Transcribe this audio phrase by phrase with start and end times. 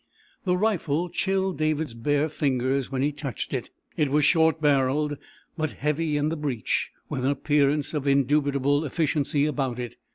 [0.45, 3.69] The rifle chilled David's bare fingers when he touched it.
[3.95, 5.15] It was short barrelled,
[5.55, 9.97] but heavy in the breech, with an appearance of indubitable efficiency about it.